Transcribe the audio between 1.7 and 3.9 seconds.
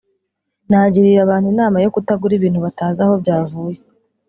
yo kutagura ibintu batazi aho byavuye